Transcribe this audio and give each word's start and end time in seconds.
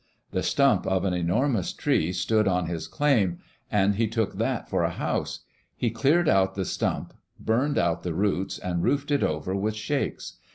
The 0.31 0.41
stump 0.41 0.87
of 0.87 1.05
an 1.05 1.13
enormous 1.13 1.71
tree 1.73 2.11
stood 2.11 2.47
on 2.47 2.65
his 2.65 2.87
"claim" 2.87 3.37
and 3.71 3.97
he 3.97 4.07
took 4.07 4.35
that 4.39 4.67
for 4.67 4.81
a 4.83 4.89
house. 4.89 5.41
He 5.77 5.91
cleared 5.91 6.27
out 6.27 6.55
the 6.55 6.65
stump, 6.65 7.13
burned 7.39 7.77
out 7.77 8.01
the 8.01 8.15
roots, 8.15 8.57
and 8.57 8.81
roofed 8.81 9.11
it 9.11 9.21
over 9.21 9.55
with 9.55 9.75
shakes. 9.75 10.37